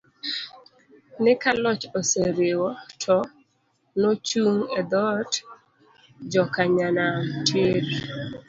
[1.23, 2.69] ni ka loch oseriwo,
[3.03, 3.17] to
[4.01, 5.31] nochung e dhood
[6.31, 7.85] jokanyanam tiir!!